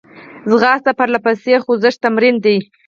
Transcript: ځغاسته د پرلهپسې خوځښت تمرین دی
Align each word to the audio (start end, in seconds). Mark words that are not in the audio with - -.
ځغاسته 0.49 0.91
د 0.93 0.97
پرلهپسې 0.99 1.53
خوځښت 1.63 1.99
تمرین 2.03 2.35
دی 2.45 2.57